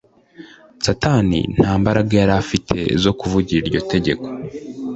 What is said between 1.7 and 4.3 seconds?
mbaraga yari afite zo kutumvira iryo tegeko